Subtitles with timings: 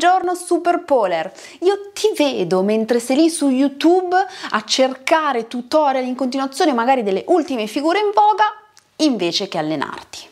[0.00, 1.30] Buongiorno Super Polar,
[1.60, 4.16] io ti vedo mentre sei lì su YouTube
[4.48, 8.44] a cercare tutorial in continuazione magari delle ultime figure in voga
[9.04, 10.26] invece che allenarti.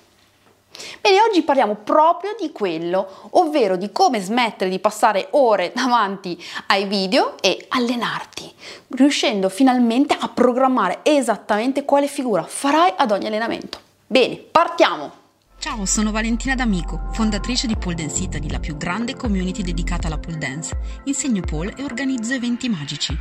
[1.02, 6.86] Bene, oggi parliamo proprio di quello, ovvero di come smettere di passare ore davanti ai
[6.86, 8.50] video e allenarti,
[8.92, 13.78] riuscendo finalmente a programmare esattamente quale figura farai ad ogni allenamento.
[14.06, 15.26] Bene, partiamo!
[15.60, 20.16] Ciao, sono Valentina D'Amico, fondatrice di Pole Dance Italy, la più grande community dedicata alla
[20.16, 20.78] pole dance.
[21.06, 23.18] Insegno pole e organizzo eventi magici.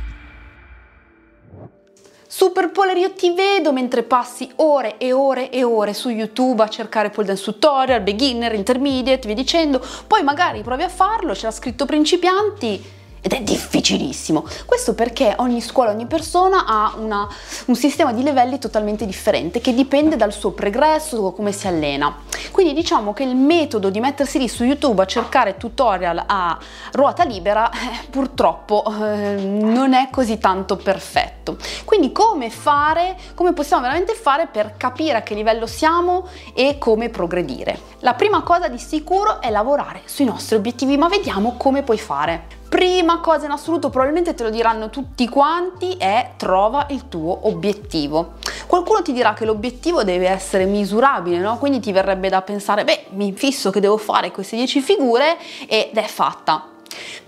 [2.28, 6.68] Super Polar, io ti vedo mentre passi ore e ore e ore su YouTube a
[6.68, 9.84] cercare pole dance tutorial, beginner, intermediate, via dicendo.
[10.06, 14.44] Poi magari provi a farlo, c'era scritto principianti ed è difficilissimo.
[14.64, 17.28] Questo perché ogni scuola, ogni persona ha una,
[17.66, 22.16] un sistema di livelli totalmente differente che dipende dal suo pregresso, da come si allena.
[22.50, 26.58] Quindi diciamo che il metodo di mettersi lì su YouTube a cercare tutorial a
[26.92, 31.56] ruota libera eh, purtroppo eh, non è così tanto perfetto.
[31.84, 37.08] Quindi come fare, come possiamo veramente fare per capire a che livello siamo e come
[37.08, 37.80] progredire?
[38.00, 42.57] La prima cosa di sicuro è lavorare sui nostri obiettivi, ma vediamo come puoi fare.
[42.68, 48.34] Prima cosa in assoluto, probabilmente te lo diranno tutti quanti, è trova il tuo obiettivo.
[48.66, 51.56] Qualcuno ti dirà che l'obiettivo deve essere misurabile, no?
[51.56, 55.96] Quindi ti verrebbe da pensare, beh, mi fisso che devo fare queste 10 figure ed
[55.96, 56.76] è fatta.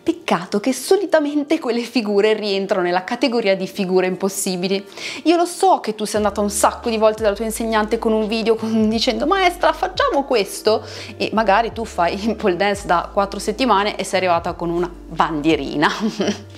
[0.03, 4.85] Peccato che solitamente quelle figure rientrano nella categoria di figure impossibili.
[5.25, 8.13] Io lo so che tu sei andata un sacco di volte dalla tua insegnante con
[8.13, 10.83] un video con, dicendo maestra facciamo questo
[11.17, 15.91] e magari tu fai pole dance da 4 settimane e sei arrivata con una bandierina.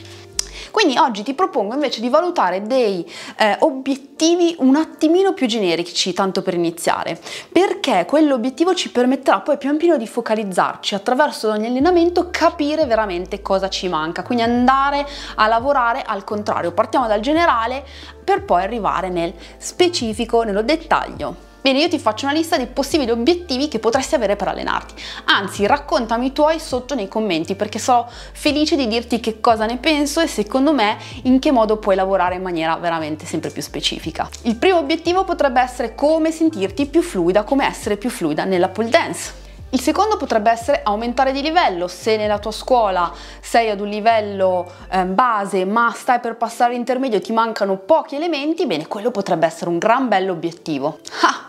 [0.72, 6.40] Quindi oggi ti propongo invece di valutare dei eh, obiettivi un attimino più generici, tanto
[6.40, 7.20] per iniziare,
[7.52, 13.68] perché quell'obiettivo ci permetterà poi pian piano di focalizzarci attraverso ogni allenamento, capire veramente cosa
[13.68, 15.06] ci manca, quindi andare
[15.36, 17.84] a lavorare al contrario, partiamo dal generale
[18.24, 21.51] per poi arrivare nel specifico, nello dettaglio.
[21.62, 25.00] Bene, io ti faccio una lista dei possibili obiettivi che potresti avere per allenarti.
[25.26, 29.76] Anzi, raccontami i tuoi sotto nei commenti perché sono felice di dirti che cosa ne
[29.76, 34.28] penso e secondo me in che modo puoi lavorare in maniera veramente sempre più specifica.
[34.42, 38.88] Il primo obiettivo potrebbe essere come sentirti più fluida, come essere più fluida nella pole
[38.88, 39.40] dance.
[39.68, 44.70] Il secondo potrebbe essere aumentare di livello, se nella tua scuola sei ad un livello
[44.90, 49.46] eh, base ma stai per passare l'intermedio e ti mancano pochi elementi, bene, quello potrebbe
[49.46, 50.98] essere un gran bello obiettivo.
[51.22, 51.41] Ah,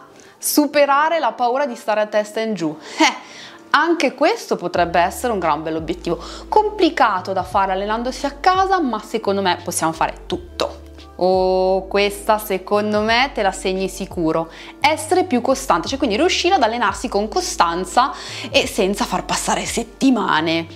[0.43, 2.77] superare la paura di stare a testa in giù.
[2.97, 3.31] Eh,
[3.71, 9.41] anche questo potrebbe essere un gran bell'obiettivo, complicato da fare allenandosi a casa, ma secondo
[9.41, 10.81] me possiamo fare tutto.
[11.15, 14.51] Oh, questa secondo me te la segni sicuro.
[14.79, 18.11] Essere più costante, cioè quindi riuscire ad allenarsi con costanza
[18.51, 20.67] e senza far passare settimane.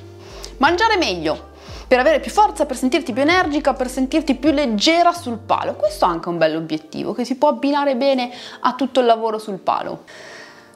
[0.58, 1.47] Mangiare meglio,
[1.88, 5.76] per avere più forza, per sentirti più energica, per sentirti più leggera sul palo.
[5.76, 8.30] Questo è anche un bell'obiettivo che si può abbinare bene
[8.62, 10.04] a tutto il lavoro sul palo.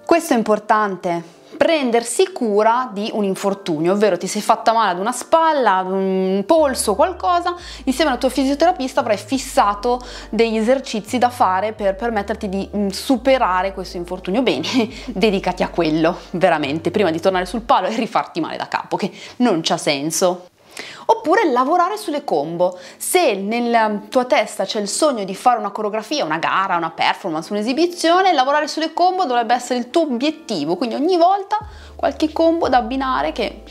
[0.06, 5.12] Questo è importante prendersi cura di un infortunio, ovvero ti sei fatta male ad una
[5.12, 11.74] spalla, ad un polso, qualcosa, insieme al tuo fisioterapista avrai fissato degli esercizi da fare
[11.74, 14.42] per permetterti di mm, superare questo infortunio.
[14.42, 14.68] Bene,
[15.14, 19.12] dedicati a quello, veramente, prima di tornare sul palo e rifarti male da capo, che
[19.38, 20.48] non c'ha senso.
[21.06, 22.78] Oppure lavorare sulle combo.
[22.98, 27.52] Se nella tua testa c'è il sogno di fare una coreografia, una gara, una performance,
[27.52, 30.76] un'esibizione, lavorare sulle combo dovrebbe essere il tuo obiettivo.
[30.76, 31.58] Quindi ogni volta
[31.96, 33.64] qualche combo da abbinare che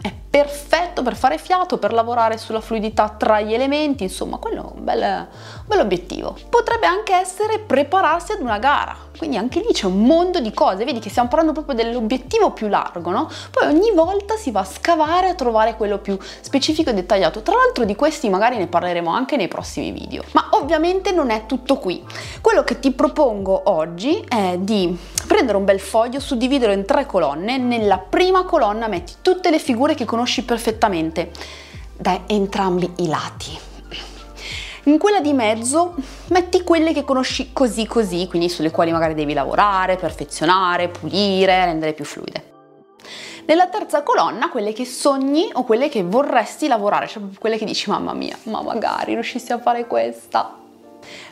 [0.00, 4.76] è perfetto per fare fiato, per lavorare sulla fluidità tra gli elementi, insomma, quello è
[4.76, 6.36] un bel, un bel obiettivo.
[6.48, 10.84] Potrebbe anche essere prepararsi ad una gara quindi anche lì c'è un mondo di cose,
[10.84, 13.28] vedi che stiamo parlando proprio dell'obiettivo più largo, no?
[13.50, 17.42] Poi ogni volta si va a scavare a trovare quello più specifico e dettagliato.
[17.42, 20.24] Tra l'altro di questi magari ne parleremo anche nei prossimi video.
[20.32, 22.04] Ma ovviamente non è tutto qui.
[22.40, 27.58] Quello che ti propongo oggi è di prendere un bel foglio, suddividerlo in tre colonne.
[27.58, 31.30] Nella prima colonna metti tutte le figure che conosci perfettamente
[31.96, 33.75] da entrambi i lati
[34.86, 35.94] in quella di mezzo
[36.28, 41.92] metti quelle che conosci così così, quindi sulle quali magari devi lavorare, perfezionare, pulire, rendere
[41.92, 42.54] più fluide.
[43.46, 47.90] Nella terza colonna quelle che sogni o quelle che vorresti lavorare, cioè quelle che dici
[47.90, 50.65] mamma mia, ma magari riuscissi a fare questa.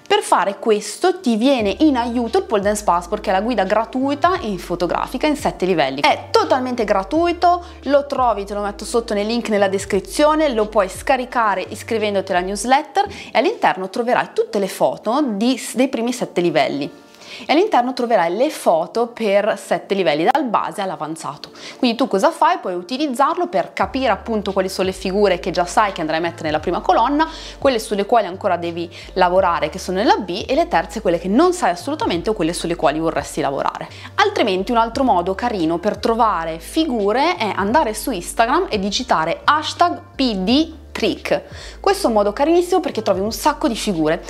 [0.07, 3.65] Per fare questo ti viene in aiuto il Pole Dance Passport che è la guida
[3.65, 6.01] gratuita in fotografica in 7 livelli.
[6.03, 10.89] È totalmente gratuito, lo trovi, te lo metto sotto nel link nella descrizione, lo puoi
[10.89, 17.04] scaricare iscrivendoti alla newsletter e all'interno troverai tutte le foto di, dei primi 7 livelli.
[17.47, 21.51] E all'interno troverai le foto per sette livelli dal base all'avanzato.
[21.79, 22.59] Quindi tu cosa fai?
[22.59, 26.23] Puoi utilizzarlo per capire appunto quali sono le figure che già sai che andrai a
[26.23, 27.29] mettere nella prima colonna,
[27.59, 31.29] quelle sulle quali ancora devi lavorare che sono nella B e le terze quelle che
[31.29, 33.89] non sai assolutamente o quelle sulle quali vorresti lavorare.
[34.17, 40.01] Altrimenti un altro modo carino per trovare figure è andare su Instagram e digitare hashtag
[40.15, 41.81] PD trick.
[41.81, 44.23] Questo è un modo carinissimo perché trovi un sacco di figure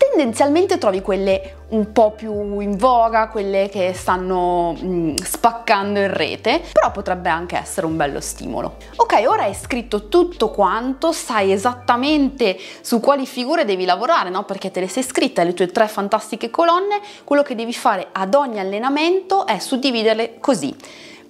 [0.00, 6.62] tendenzialmente trovi quelle un po' più in voga, quelle che stanno mm, spaccando in rete,
[6.72, 8.76] però potrebbe anche essere un bello stimolo.
[8.96, 14.44] Ok, ora hai scritto tutto quanto, sai esattamente su quali figure devi lavorare, no?
[14.44, 18.34] Perché te le sei scritte le tue tre fantastiche colonne, quello che devi fare ad
[18.34, 20.74] ogni allenamento è suddividerle così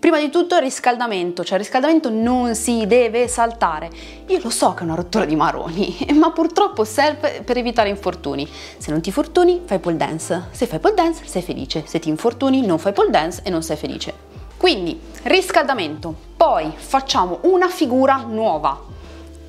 [0.01, 3.91] Prima di tutto il riscaldamento, cioè il riscaldamento non si deve saltare.
[4.29, 8.49] Io lo so che è una rottura di maroni, ma purtroppo serve per evitare infortuni.
[8.79, 10.47] Se non ti fortuni, fai pole dance.
[10.53, 11.85] Se fai pole dance, sei felice.
[11.87, 14.15] Se ti infortuni, non fai pole dance e non sei felice.
[14.57, 16.15] Quindi, riscaldamento.
[16.35, 18.81] Poi facciamo una figura nuova.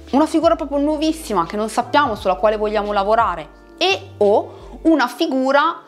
[0.09, 3.47] Una figura proprio nuovissima che non sappiamo sulla quale vogliamo lavorare
[3.77, 5.83] e o una figura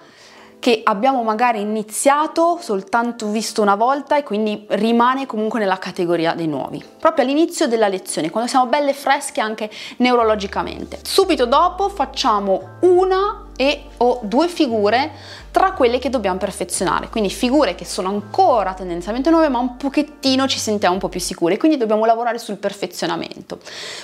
[0.64, 6.48] che abbiamo magari iniziato soltanto visto una volta e quindi rimane comunque nella categoria dei
[6.48, 6.82] nuovi.
[7.02, 11.00] Proprio all'inizio della lezione, quando siamo belle fresche anche neurologicamente.
[11.04, 15.12] Subito dopo facciamo una e o due figure
[15.54, 20.48] tra quelle che dobbiamo perfezionare, quindi figure che sono ancora tendenzialmente nuove ma un pochettino
[20.48, 23.60] ci sentiamo un po' più sicure, quindi dobbiamo lavorare sul perfezionamento.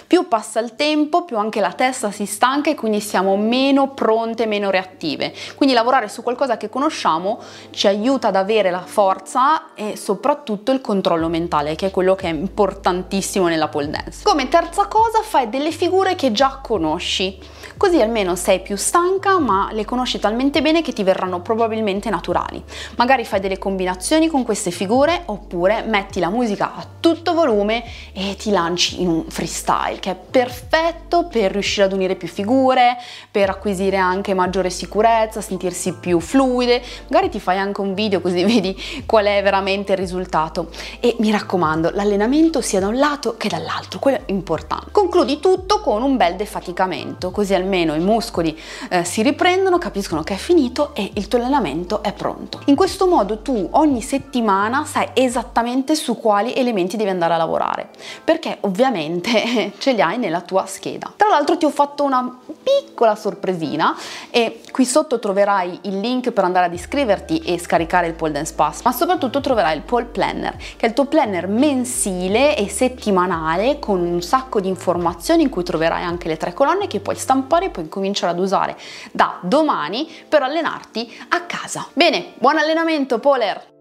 [0.05, 4.45] Più passa il tempo, più anche la testa si stanca e quindi siamo meno pronte,
[4.45, 5.33] meno reattive.
[5.55, 7.39] Quindi lavorare su qualcosa che conosciamo
[7.71, 12.27] ci aiuta ad avere la forza e soprattutto il controllo mentale, che è quello che
[12.27, 14.21] è importantissimo nella pole dance.
[14.21, 19.69] Come terza cosa fai delle figure che già conosci così almeno sei più stanca ma
[19.71, 22.61] le conosci talmente bene che ti verranno probabilmente naturali.
[22.97, 27.83] Magari fai delle combinazioni con queste figure oppure metti la musica a tutto volume
[28.13, 32.97] e ti lanci in un freestyle che è perfetto per riuscire ad unire più figure,
[33.31, 38.43] per acquisire anche maggiore sicurezza, sentirsi più fluide, magari ti fai anche un video così
[38.45, 38.75] vedi
[39.05, 40.69] qual è veramente il risultato
[40.99, 44.91] e mi raccomando l'allenamento sia da un lato che dall'altro, quello è importante.
[44.91, 48.57] Concludi tutto con un bel defaticamento così almeno i muscoli
[48.89, 52.59] eh, si riprendono, capiscono che è finito e il tuo allenamento è pronto.
[52.65, 57.87] In questo modo tu ogni settimana sai esattamente su quali elementi devi andare a lavorare,
[58.21, 61.13] perché ovviamente ce li hai nella tua scheda.
[61.15, 63.95] Tra l'altro ti ho fatto una piccola sorpresina
[64.29, 68.53] e qui sotto troverai il link per andare ad iscriverti e scaricare il pole dance
[68.53, 73.79] pass, ma soprattutto troverai il pole planner, che è il tuo planner mensile e settimanale
[73.79, 77.65] con un sacco di informazioni in cui troverai anche le tre colonne che puoi stampare
[77.65, 78.77] e puoi cominciare ad usare
[79.11, 81.87] da domani per allenarti a casa.
[81.95, 83.78] Bene, buon allenamento Poler!